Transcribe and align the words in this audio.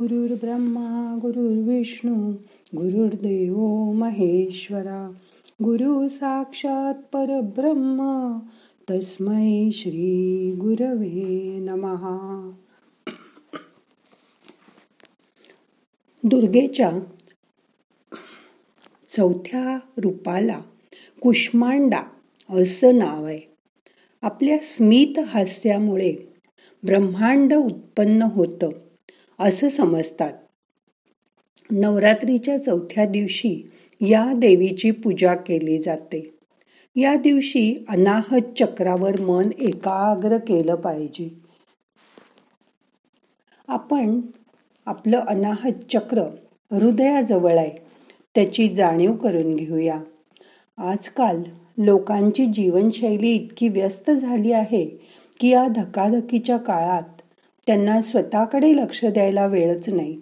गुरुर्ब्रह्मा 0.00 1.18
गुरुर्विष्णू 1.22 2.32
गुरुर्देव 2.76 3.56
महेश्वरा. 3.92 5.12
गुरु 5.64 6.08
साक्षात 6.08 6.94
परब्रह्म 6.94 8.38
तस्मै 8.90 9.70
श्री 9.72 10.52
गुरवे 10.60 11.58
नमहा 11.62 12.50
दुर्गेच्या 16.24 16.90
चौथ्या 19.16 19.78
रूपाला 19.98 20.60
कुष्मांडा 21.22 22.02
असं 22.50 22.98
नाव 22.98 23.24
आहे. 23.24 23.40
आपल्या 24.22 24.58
स्मित 24.58 25.18
हास्यामुळे 25.18 26.14
ब्रह्मांड 26.82 27.54
उत्पन्न 27.54 28.22
होतं. 28.22 28.70
असं 29.40 29.68
समजतात. 29.68 30.32
नवरात्रीच्या 31.70 32.64
चौथ्या 32.64 33.06
दिवशी 33.06 33.70
या 34.00 34.32
देवीची 34.36 34.90
पूजा 34.90 35.34
केली 35.34 35.82
जाते. 35.82 36.34
या 36.96 37.14
दिवशी 37.14 37.84
अनाहत 37.88 38.58
चक्रावर 38.58 39.20
मन 39.20 39.50
एकाग्र 39.58 40.36
केलं 40.36 40.74
पाहिजे. 40.74 41.28
आपण 43.68 44.20
आपलं 44.86 45.20
अनाहत 45.20 45.72
चक्र 45.92 46.22
हृदयाजवळ 46.70 47.58
आहे 47.58 47.78
त्याची 48.34 48.68
जाणीव 48.68 49.12
करून 49.12 49.56
घेऊया. 49.56 50.00
आजकाल 50.78 51.42
लोकांची 51.78 52.46
जीवनशैली 52.46 53.32
इतकी 53.32 53.68
व्यस्त 53.68 54.10
झाली 54.10 54.52
आहे 54.52 54.86
की 55.40 55.48
या 55.48 55.68
धकाधकीच्या 55.68 56.56
काळात 56.56 57.19
त्यांना 57.70 58.02
स्वतःकडे 58.02 58.76
लक्ष 58.76 59.04
द्यायला 59.04 59.46
वेळच 59.46 59.88
नाही. 59.88 60.20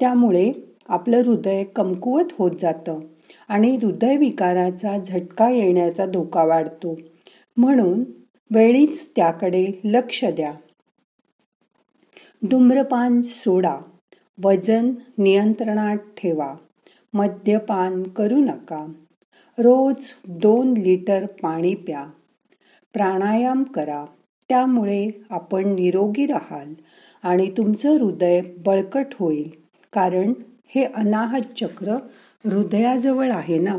त्यामुळे 0.00 0.52
आपलं 0.88 1.16
हृदय 1.16 1.64
कमकुवत 1.64 2.24
होत 2.38 2.50
जातं 2.60 3.00
आणि 3.48 3.76
हृदयविकाराचा 3.82 4.98
झटका 4.98 5.50
येण्याचा 5.50 6.06
धोका 6.06 6.44
वाढतो. 6.44 6.98
म्हणून 7.56 8.04
वेळीच 8.50 9.08
त्याकडे 9.16 9.66
लक्ष 9.84 10.24
द्या. 10.24 10.52
धूम्रपान 12.50 13.20
सोडा. 13.22 13.76
वजन 14.44 14.94
नियंत्रणात 15.18 15.96
ठेवा. 15.96 16.54
मद्यपान 17.14 18.02
करू 18.02 18.36
नका. 18.36 18.92
रोज 19.58 20.02
दोन 20.28 20.74
लिटर 20.74 21.26
पाणी 21.26 21.74
प्या. 21.74 22.06
प्राणायाम 22.92 23.62
करा. 23.62 24.04
त्यामुळे 24.48 25.08
आपण 25.30 25.64
निरोगी 25.64 26.26
राहाल. 26.26 26.74
आणि 27.22 27.50
तुमचं 27.56 27.90
हृदय 27.90 28.40
बळकट 28.40 29.06
होईल. 29.12 29.50
कारण 29.92 30.32
हे 30.66 30.84
अनाहत 30.84 31.58
चक्र 31.60 31.90
हृदयाजवळ 32.44 33.30
आहे 33.30 33.58
ना? 33.58 33.78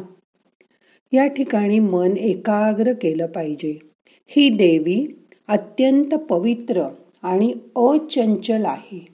या 1.13 1.27
ठिकाणी 1.27 1.79
मन 1.79 2.17
एकाग्र 2.17 2.91
केलं 2.93 3.27
पाहिजे. 3.27 3.79
ही 4.27 4.49
देवी 4.49 5.07
अत्यंत 5.47 6.15
पवित्र 6.15 6.89
आणि 7.23 7.53
अचंचल 7.75 8.65
आहे. 8.65 9.07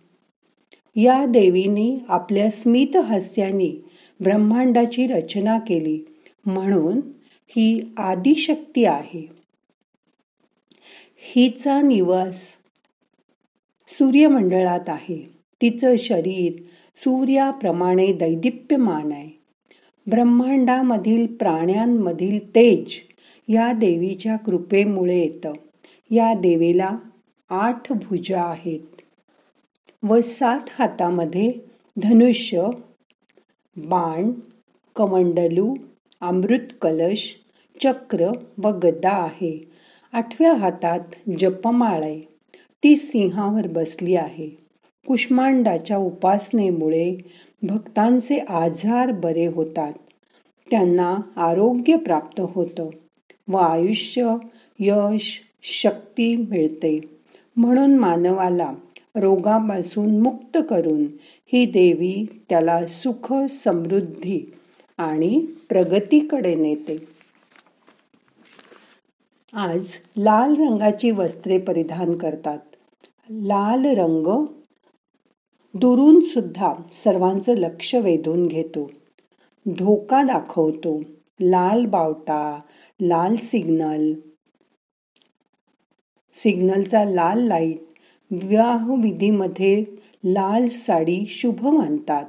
या 0.95 1.25
देवीने 1.25 1.97
आपल्या 2.07 2.49
स्मित 2.49 2.97
हास्याने 2.97 3.85
ब्रह्मांडाची 4.19 5.07
रचना 5.07 5.59
केली. 5.59 6.05
म्हणून 6.45 7.01
ही 7.47 7.93
आदिशक्ती 7.97 8.85
आहे. 8.85 9.29
हिचा 11.17 11.81
निवास 11.81 12.41
सूर्यमंडळात 13.97 14.89
आहे. 14.89 15.29
तिचं 15.61 15.95
शरीर 15.97 16.61
सूर्याप्रमाणे 16.95 18.13
दैदिप्यमान 18.13 19.11
आहे. 19.11 19.29
ब्रह्मांडामधील 20.07 21.35
प्राण्यांमधील 21.35 22.55
तेज 22.55 22.85
या 23.47 23.71
देवीच्या 23.71 24.35
कृपेमुळे 24.35 25.19
येतं. 25.19 25.53
या 26.11 26.33
देवीला 26.33 26.89
आठ 27.49 27.91
भुजा 27.91 28.43
आहेत. 28.43 29.01
व 30.03 30.21
सात 30.21 30.61
हातामध्ये 30.69 31.53
धनुष्य 32.03 32.67
बाण 33.75 34.31
कमंडलू 34.95 35.75
अमृत 36.21 36.73
कलश 36.81 37.35
चक्र 37.83 38.31
व 38.57 38.67
गदा 38.67 39.23
आहे. 39.23 39.71
आठव्या 40.13 40.53
हातात 40.53 40.99
जपमाळ 41.39 42.01
आहे 42.01 42.34
ती 42.85 42.95
सिंहावर 42.95 43.67
बसली 43.67 44.15
आहे. 44.15 44.49
कुष्मांडाच्या 45.07 45.97
उपासनेमुळे 45.97 47.15
भक्तांचे 47.63 48.37
आजार 48.37 49.11
बरे 49.11 49.45
होतात. 49.45 49.93
त्यांना 50.71 51.17
आरोग्य 51.35 51.97
प्राप्त 51.97 52.41
होतं 52.41 52.89
व 53.47 53.57
आयुष्य 53.57 54.35
यश 54.79 55.41
शक्ती 55.63 56.35
मिळते. 56.35 56.99
म्हणून 57.57 57.97
मानवाला 57.97 58.73
रोगापासून 59.15 60.21
मुक्त 60.21 60.57
करून 60.69 61.05
ही 61.53 61.65
देवी 61.65 62.43
त्याला 62.49 62.87
सुख 62.87 63.33
समृद्धी 63.49 64.53
आणि 64.97 65.45
प्रगतीकडे 65.69 66.55
नेते. 66.55 67.07
आज 69.53 69.85
लाल 70.17 70.51
रंगाची 70.51 71.11
वस्त्रे 71.11 71.57
परिधान 71.57 72.13
करतात. 72.13 72.59
लाल 73.29 73.85
रंग 73.85 74.45
दुरून 75.73 76.21
सुद्धा 76.21 76.73
सर्वांचं 76.91 77.53
लक्ष 77.53 77.95
वेधून 77.95 78.47
घेतो. 78.47 78.91
धोका 79.65 80.23
दाखवतो. 80.23 80.99
लाल 81.41 81.85
बावटा 81.85 82.61
लाल 83.01 83.35
सिग्नल. 83.35 84.13
सिग्नलचा 86.33 87.03
लाल 87.03 87.47
लाइट 87.47 87.79
विवाह 88.31 88.93
विधीमध्ये 88.93 89.85
लाल 90.25 90.67
साडी 90.67 91.25
शुभ 91.27 91.67
मानतात. 91.67 92.25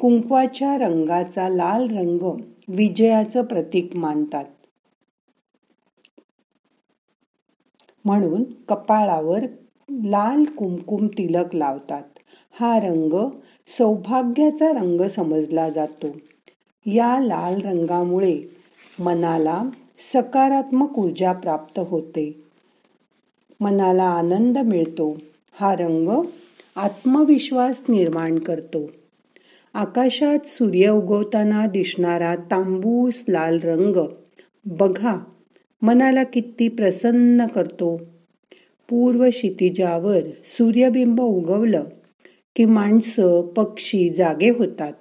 कुंकवाच्या 0.00 0.78
रंगाचा 0.78 1.48
लाल 1.48 1.82
रंग 1.82 2.40
विजयाचं 2.68 3.44
प्रतीक 3.44 3.96
मानतात. 3.96 4.44
म्हणून 8.04 8.44
कपाळावर 8.62 9.40
लाल 9.90 10.44
कुमकुम 10.44 11.06
तिलक 11.06 11.54
लावतात. 11.54 12.02
हा 12.60 12.78
रंग 12.78 13.28
सौभाग्याचा 13.66 14.68
रंग 14.68 15.08
समजला 15.08 15.70
जातो. 15.70 16.06
या 16.86 17.20
लाल 17.20 17.60
रंगामुळे 17.60 18.38
मनाला 18.98 19.62
सकारात्मक 20.12 20.98
ऊर्जा 20.98 21.32
प्राप्त 21.32 21.78
होते. 21.78 22.40
मनाला 23.60 24.04
आनंद 24.04 24.58
मिळतो. 24.58 25.16
हा 25.52 25.74
रंग 25.74 26.24
आत्मविश्वास 26.76 27.82
निर्माण 27.88 28.38
करतो. 28.38 28.90
आकाशात 29.74 30.46
सूर्य 30.46 30.88
उगवताना 30.88 31.66
दिसणारा 31.66 32.36
तांबूस 32.36 33.24
लाल 33.28 33.58
रंग 33.64 33.96
बघा 34.64 35.16
मनाला 35.82 36.24
किती 36.24 36.68
प्रसन्न 36.68 37.46
करतो. 37.46 38.00
पूर्व 38.88 39.28
क्षितिजावर 39.28 40.20
सूर्यबिंब 40.26 41.20
उगवलं 41.20 41.84
की 42.56 42.64
माणसं 42.64 43.46
पक्षी 43.46 44.10
जागे 44.10 44.50
होतात. 44.50 44.92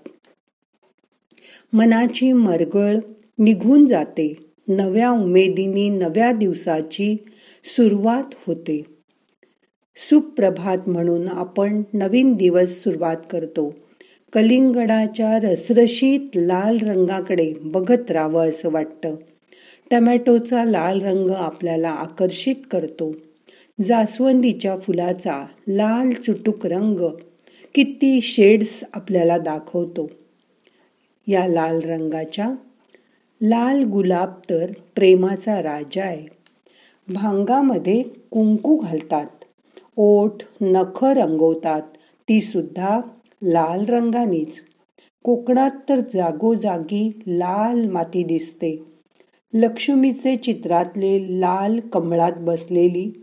मनाची 1.73 2.31
मरगळ 2.31 2.95
निघून 3.39 3.85
जाते. 3.85 4.33
नव्या 4.67 5.09
उमेदीनी 5.11 5.89
नव्या 5.89 6.31
दिवसाची 6.31 7.17
सुरुवात 7.63 8.33
होते. 8.47 8.83
सुप्रभात 9.97 10.89
म्हणून 10.89 11.27
आपण 11.27 11.83
नवीन 11.93 12.33
दिवस 12.33 12.83
सुरुवात 12.83 13.17
करतो. 13.31 13.75
कलिंगडाच्या 14.33 15.39
रसरशीत 15.39 16.19
लाल 16.35 16.77
रंगाकडे 16.77 17.53
बघत 17.61 18.11
राहावं 18.11 18.49
असं 18.49 18.71
वाटतं. 18.71 19.15
टमॅटोचा 19.91 20.65
लाल 20.65 21.01
रंग 21.01 21.29
आपल्याला 21.29 21.89
आकर्षित 21.89 22.55
करतो. 22.71 23.15
जास्वंदीच्या 23.81 24.77
फुलाचा 24.77 25.45
लाल 25.67 26.11
चुटुक 26.11 26.65
रंग 26.65 26.99
किती 27.75 28.21
शेड्स 28.21 28.83
आपल्याला 28.93 29.37
दाखवतो. 29.37 30.11
या 31.27 31.47
लाल 31.47 31.79
रंगाच्या 31.79 32.51
लाल 33.41 33.83
गुलाब 33.83 34.33
तर 34.49 34.71
प्रेमाचा 34.95 35.63
राजा 35.63 36.03
आहे. 36.03 36.27
भांगामध्ये 37.13 38.03
कुंकू 38.31 38.75
घालतात. 38.75 39.25
ओठ 39.97 40.43
नख 40.61 41.03
रंगवतात. 41.03 41.81
ती 42.29 42.41
सुद्धा 42.41 42.99
लाल 43.43 43.85
रंगानेच. 43.85 44.59
कोकणात 45.23 45.71
तर 45.89 45.99
जागोजागी 46.13 47.19
लाल 47.27 47.89
माती 47.89 48.23
दिसते. 48.23 48.83
लक्ष्मीचे 49.53 50.35
चित्रातले 50.35 51.39
लाल 51.41 51.79
कमळात 51.79 52.33
बसलेली 52.37 53.22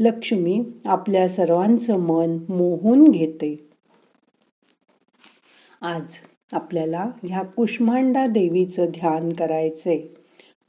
लक्ष्मी 0.00 0.64
आपल्या 0.84 1.28
सर्वांचं 1.28 1.96
मन 1.96 2.38
मोहून 2.48 3.04
घेते. 3.04 3.70
आज 5.80 6.02
आपल्याला 6.52 7.10
ह्या 7.22 7.42
कुष्मांडा 7.42 8.26
देवीचं 8.26 8.84
ध्यान 8.84 9.32
करायचंय. 9.32 10.02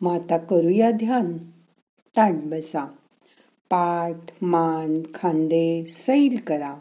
मग 0.01 0.13
आता 0.13 0.37
करूया 0.37 0.91
ध्यान. 0.91 1.37
ताट 2.17 2.33
बसा. 2.33 2.85
पाठ 3.69 4.43
मान 4.43 5.01
खांदे 5.13 5.85
सैल 5.85 6.39
करा. 6.47 6.75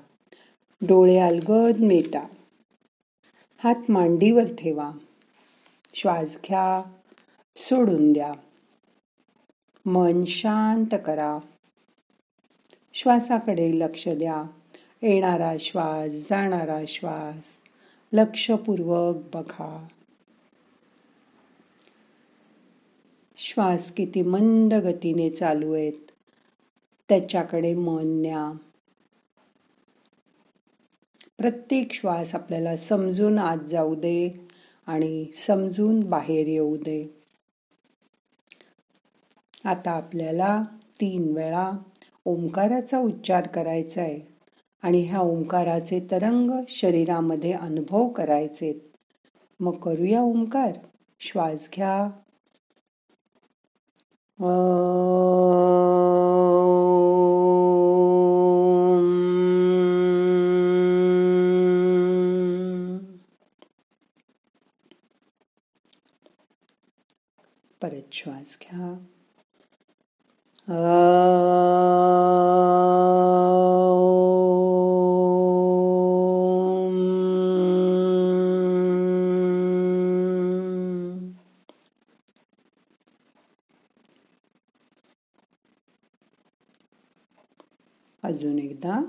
डोळे 0.82 1.18
अलगद 1.18 1.80
मेटा. 1.80 2.26
हात 3.64 3.90
मांडीवर 3.90 4.44
ठेवा. 4.44 4.90
श्वास 5.94 6.36
घ्या. 6.48 6.82
सोडून 7.56 8.12
द्या. 8.12 8.32
मन 9.86 10.24
शांत 10.24 10.94
करा. 11.06 11.38
श्वासाकडे 12.92 13.78
लक्ष 13.78 14.08
द्या. 14.08 14.44
येणारा 15.02 15.52
श्वास 15.60 16.12
जाणारा 16.12 16.80
श्वास 16.88 17.46
लक्षपूर्वक 18.12 19.16
बघा. 19.34 19.86
श्वास 23.36 23.92
किती 23.92 24.22
मंद 24.22 24.74
गतीने 24.74 25.30
चालू 25.30 25.72
आहेत. 25.72 26.10
त्याच्याकडे 27.08 27.74
मन 27.74 28.20
न्या. 28.20 28.56
प्रत्येक 31.38 31.92
श्वास 31.92 32.34
आपल्याला 32.34 32.76
समजून 32.76 33.38
आत 33.38 33.58
जाऊ 33.58 33.94
दे 33.94 34.48
आणि 34.86 35.26
समजून 35.34 36.00
बाहेर 36.00 36.46
येऊ 36.46 36.76
दे. 36.76 37.22
आता 39.64 39.90
आपल्याला 39.90 40.64
तीन 41.00 41.36
वेळा 41.36 41.70
ओंकाराचा 42.30 42.98
उच्चार 42.98 43.46
करायचा 43.46 44.02
आहे 44.02 44.20
आणि 44.82 45.00
ह्या 45.00 45.20
ओंकाराचे 45.20 46.06
तरंग 46.10 46.50
शरीरामध्ये 46.68 47.52
अनुभव 47.52 48.08
करायचे 48.08 48.90
मग 49.60 49.76
करूया 49.76 50.20
ओंकार. 50.20 50.72
श्वास 51.20 51.68
घ्या. 51.74 52.10
परत 67.82 68.12
श्वास 68.12 68.58
घ्या. 68.62 69.04
अजून 70.70 70.78
एकदा. 88.58 89.00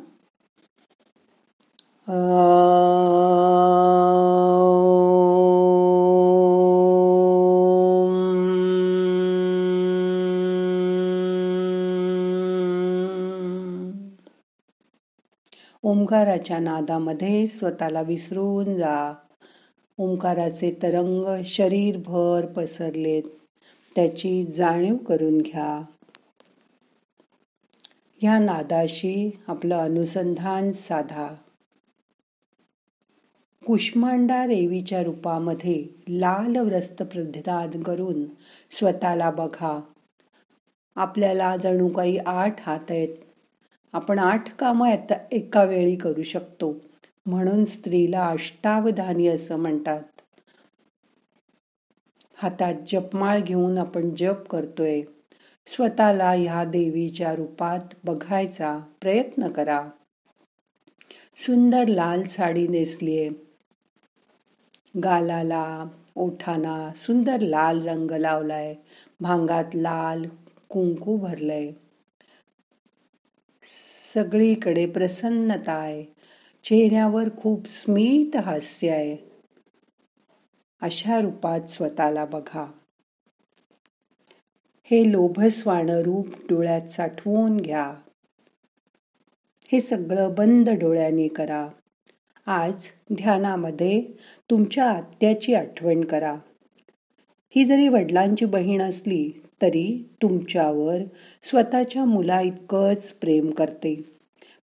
ओंकाराच्या 16.11 16.59
नादामध्ये 16.59 17.47
स्वतःला 17.47 18.01
विसरून 18.01 18.77
जा. 18.77 19.13
ओंकाराचे 19.97 20.77
तरंग 20.81 21.43
शरीरभर 21.45 22.45
पसरलेत. 22.45 23.23
त्याची 23.95 24.45
जाणीव 24.45 24.95
करून 24.95 25.37
घ्या. 25.37 25.83
ह्या 28.21 28.39
नादाशी 28.39 29.39
आपलं 29.47 29.77
अनुसंधान 29.77 30.71
साधा. 30.71 31.35
कुष्मांडा 33.65 34.43
रेवीच्या 34.45 35.03
रूपामध्ये 35.03 35.85
लाल 36.09 36.55
व्रस्त 36.55 37.03
प्रधान 37.03 37.83
करून 37.83 38.25
स्वतःला 38.71 39.29
बघा. 39.29 39.79
आपल्याला 40.95 41.57
जणू 41.57 41.87
काही 41.87 42.17
आठ 42.17 42.55
हात 42.61 42.85
आहेत. 42.89 43.30
आपण 43.93 44.19
आठ 44.19 44.55
कामं 44.55 44.95
एका 45.31 45.63
वेळी 45.63 45.95
करू 45.95 46.23
शकतो. 46.23 46.75
म्हणून 47.25 47.65
स्त्रीला 47.65 48.27
अष्टावधानी 48.27 49.27
असं 49.27 49.57
म्हणतात. 49.57 50.01
हातात 52.35 52.75
जपमाळ 52.87 53.39
घेऊन 53.39 53.77
आपण 53.77 54.15
जप 54.15 54.47
करतोय. 54.49 55.01
स्वतःला 55.67 56.31
ह्या 56.31 56.63
देवीच्या 56.63 57.35
रूपात 57.35 57.79
बघायचा 58.03 58.79
प्रयत्न 59.01 59.49
करा. 59.49 59.89
सुंदर 61.37 61.87
लाल 61.87 62.23
साडी 62.23 62.67
नेसलीये. 62.67 63.29
गालाला 65.03 65.85
ओठाना 66.15 66.89
सुंदर 66.95 67.39
लाल 67.39 67.87
रंग 67.87 68.11
लावलाय. 68.11 68.75
भांगात 69.19 69.65
लाल 69.73 70.25
कुंकू 70.69 71.17
भरलंय. 71.17 71.71
सगळीकडे 74.13 74.85
प्रसन्नता 74.85 75.71
आहे. 75.71 76.05
चेहऱ्यावर 76.63 77.23
खूप 77.37 77.67
स्मित 77.67 78.35
हास्य 78.35 78.89
आहे. 78.89 79.17
अशा 80.81 81.19
रूपात 81.21 81.61
स्वतःला 81.61 82.25
बघा. 82.25 82.71
हे 84.83 85.11
लोभस्वाण 85.11 85.89
रूप 85.89 86.27
डोळ्यात 86.49 86.87
साठवून 86.87 87.57
घ्या. 87.57 87.93
हे 89.71 89.79
सगळं 89.79 90.33
बंद 90.37 90.69
डोळ्याने 90.69 91.27
करा. 91.27 91.67
आज 92.45 92.87
ध्यानामध्ये 93.13 94.03
तुमच्या 94.49 94.91
आत्याची 94.91 95.53
आठवण 95.53 96.03
करा. 96.03 96.35
ही 97.55 97.65
जरी 97.65 97.87
वडिलांची 97.87 98.45
बहीण 98.45 98.81
असली 98.81 99.43
तरी 99.61 100.09
तुमच्यावर 100.21 100.97
स्वतःच्या 101.43 102.05
मुला 102.05 102.41
इतकंच 102.41 103.13
प्रेम 103.13 103.51
करते. 103.51 103.95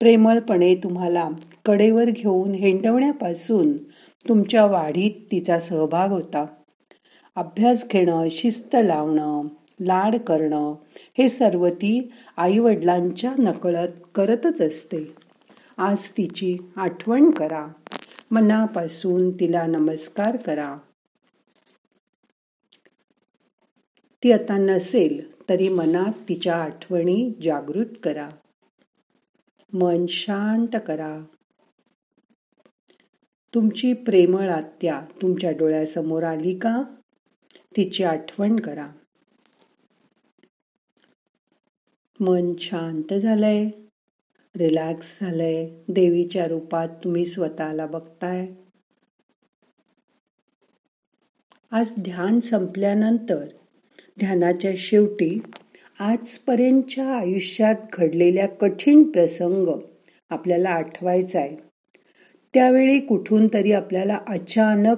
प्रेमळपणे 0.00 0.74
तुम्हाला 0.74 1.28
कडेवर 1.64 2.04
घेऊन 2.04 2.52
हेंडवण्यापासून 2.52 3.76
तुमच्या 4.28 4.66
वाढीत 4.66 5.10
तिचा 5.10 5.60
सहभाग 5.60 6.10
होता. 6.10 6.46
अभ्यास 7.36 7.84
घेणं 7.90 8.28
शिस्त 8.30 8.76
लावणं 8.84 9.42
लाड 9.80 10.16
करणं 10.16 10.74
हे 11.18 11.28
सर्व 11.28 11.68
ती 11.68 12.12
आईवडिलांच्या 12.36 13.32
नकळत 13.38 13.88
करतच 14.14 14.60
असते. 14.60 15.12
आज 15.78 15.96
तिची 15.96 16.58
आठवण 16.76 17.30
करा. 17.30 17.66
मनापासून 18.30 19.30
तिला 19.30 19.66
नमस्कार 19.66 20.36
करा. 20.36 20.76
ती 24.24 24.32
आता 24.32 24.56
नसेल 24.56 25.48
तरी 25.48 25.68
मनात 25.68 26.12
तिच्या 26.28 26.56
आठवणी 26.56 27.32
जागृत 27.42 27.86
करा. 28.02 28.28
मन 29.72 30.06
शांत 30.06 30.76
करा. 30.86 31.20
तुमची 33.54 33.92
प्रेमळ 33.92 34.50
आत्या 34.50 35.02
तुमच्या 35.22 35.50
डोळ्यासमोर 35.50 36.22
आली 36.22 36.58
का? 36.58 36.82
तिची 37.76 38.04
आठवण 38.04 38.60
करा. 38.60 38.88
मन 42.20 42.52
शांत 42.58 43.14
झालंय. 43.14 43.68
रिलॅक्स 44.56 45.18
झालंय. 45.20 45.70
देवीच्या 45.88 46.46
रूपात 46.46 46.88
तुम्ही 46.88 47.26
स्वतःला 47.26 47.86
बघताय. 47.86 48.48
आज 51.70 51.92
ध्यान 52.02 52.40
संपल्यानंतर 52.40 53.48
ध्यानाच्या 54.18 54.70
शेवटी 54.76 55.38
आजपर्यंतच्या 56.00 57.06
आयुष्यात 57.06 57.74
घडलेल्या 57.92 58.46
कठीण 58.48 59.02
प्रसंग 59.02 59.66
आपल्याला 60.30 60.70
आठवायचा 60.70 61.38
आहे 61.38 61.56
त्यावेळी 62.54 62.98
कुठून 63.00 63.46
तरी 63.54 63.72
आपल्याला 63.72 64.18
अचानक 64.28 64.96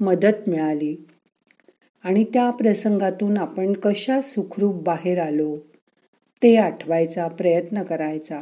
मदत 0.00 0.48
मिळाली. 0.48 0.96
आणि 2.04 2.24
त्या 2.24 2.50
प्रसंगातून 2.50 3.36
आपण 3.36 3.72
कशा 3.72 4.20
सुखरूप 4.20 4.82
बाहेर 4.82 5.20
आलो 5.20 5.56
ते 6.42 6.56
आठवायचा 6.56 7.28
प्रयत्न 7.28 7.82
करायचा. 7.82 8.40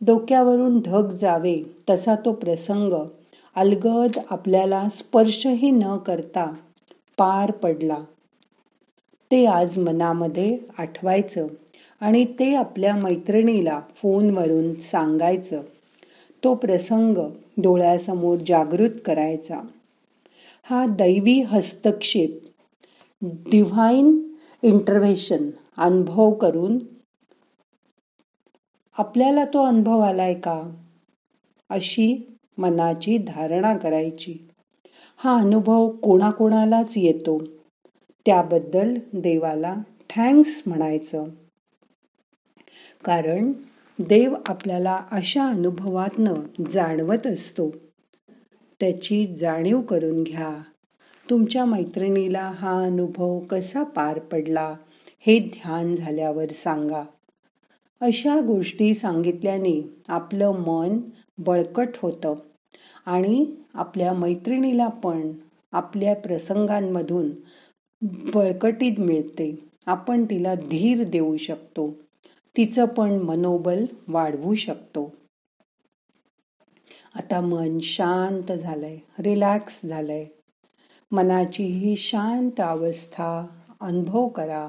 डोक्यावरून 0.00 0.80
ढग 0.80 1.10
जावे 1.10 1.62
तसा 1.90 2.14
तो 2.14 2.32
प्रसंग 2.32 2.92
अलगद 3.56 4.18
आपल्याला 4.30 4.88
स्पर्शही 4.88 5.70
न 5.70 5.96
करता 5.96 6.54
पार 7.18 7.50
पडला. 7.50 7.98
ते 9.32 9.46
आज 9.46 9.78
मनामध्ये 9.78 10.58
आठवायचं 10.78 11.46
आणि 12.00 12.24
ते 12.24 12.54
आपल्या 12.54 12.96
मैत्रिणीला 12.96 13.80
फोनवरून 13.94 14.74
सांगायचं. 14.74 15.62
तो 16.44 16.54
प्रसंग 16.54 17.14
डोळ्यासमोर 17.56 18.38
जागृत 18.46 18.90
करायचा. 19.04 19.60
हा 20.62 20.86
दैवी 20.86 21.40
हस्तक्षेप 21.40 22.38
डिव्हाइन 23.22 24.34
इंटरव्हेशन 24.62 25.50
अनुभव 25.76 26.30
करून 26.30 26.78
आपल्याला 28.98 29.44
तो 29.44 29.64
अनुभव 29.64 30.00
आलाय 30.00 30.34
का? 30.34 30.70
अशी 31.70 32.36
मनाची 32.58 33.18
धारणा 33.18 33.76
करायची. 33.76 34.48
हा 35.16 35.40
अनुभव 35.40 35.90
कोणाकोणालाच 35.90 36.92
येतो. 36.96 37.42
त्याबद्दल 38.30 38.94
देवाला 39.12 39.74
थँक्स 40.16 40.62
म्हणायचं. 40.66 41.24
कारण 43.04 43.52
देव 43.98 44.34
आपल्याला 44.48 45.00
अशा 45.10 45.46
अनुभवातनं 45.46 46.34
जाणवत 46.70 47.26
असतो. 47.26 47.70
त्याची 48.80 49.36
जाणीव 49.40 49.80
करून 49.80 50.22
घ्या. 50.22 50.62
तुमच्या 51.30 51.64
मैत्रिणीला 51.64 52.52
हा 52.54 52.82
अनुभव 52.82 53.38
कसा 53.38 53.82
पार 53.82 54.18
पडला 54.18 54.74
हे 55.20 55.38
ध्यान 55.38 55.96
झाल्यावर 55.96 56.46
सांगा. 56.46 57.02
अशा 58.00 58.40
गोष्टी 58.40 58.94
सांगितल्याने 58.94 59.94
आपलं 60.08 60.50
मन 60.52 60.98
बळकट 61.38 61.88
होतं 62.02 62.34
आणि 63.06 63.46
आपल्या 63.74 64.12
मैत्रिणीला 64.12 64.88
पण 64.88 65.32
आपल्या 65.72 66.14
प्रसंगांमधून 66.14 67.30
बळकटीत 68.02 69.00
मिळते. 69.00 69.68
आपण 69.86 70.24
तिला 70.24 70.54
धीर 70.54 71.04
देऊ 71.08 71.36
शकतो. 71.36 71.90
तिचं 72.56 72.84
पण 72.84 73.10
मनोबल 73.10 73.84
वाढवू 74.08 74.54
शकतो. 74.54 75.12
आता 77.14 77.40
मन 77.40 77.78
शांत 77.78 78.52
झालंय 78.52 78.98
रिलॅक्स 79.18 79.80
झालंय. 79.84 80.26
मनाची 81.10 81.64
ही 81.64 81.96
शांत 81.96 82.60
अवस्था 82.60 83.46
अनुभव 83.80 84.28
करा. 84.28 84.68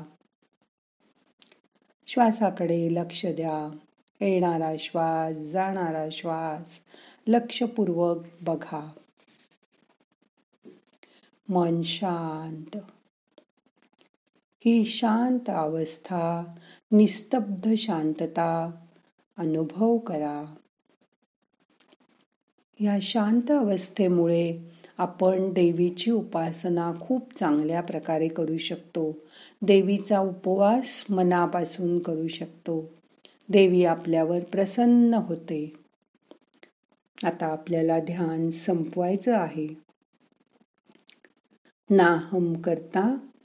श्वासाकडे 2.08 2.94
लक्ष 2.94 3.26
द्या. 3.26 3.78
येणारा 4.22 4.74
श्वास 4.80 5.36
जाणारा 5.36 6.08
श्वास 6.12 6.80
लक्षपूर्वक 7.28 8.18
बघा. 8.42 8.92
मन 11.50 11.82
शांत. 11.82 12.78
ही 14.66 14.86
शांत 14.86 15.50
अवस्था 15.50 16.44
निस्तब्ध 16.92 17.74
शांतता 17.78 18.72
अनुभव 19.38 19.98
करा. 19.98 20.56
या 22.80 22.98
शांत 23.02 23.52
अवस्थेमुळे 23.52 24.72
आपण 24.98 25.54
देवीची 25.54 26.12
उपासना 26.12 26.92
खूप 27.02 27.34
चांगल्या 27.36 27.82
प्रकारे 27.82 28.28
करू 28.28 28.58
शकतो. 28.58 29.18
देवीचा 29.62 30.20
उपवास 30.20 31.06
मनापासून 31.10 32.00
करू 32.00 32.28
शकतो. 32.28 32.94
देवी 33.50 33.86
आपल्यावर 33.86 34.40
प्रसन्न 34.40 35.14
होते. 35.14 35.74
आता 37.24 37.46
आपल्याला 37.46 38.00
ध्यान 38.00 38.50
संपवायचं 38.50 39.36
आहे. 39.36 39.68
नाहम 41.90 42.54
करता 42.54 43.18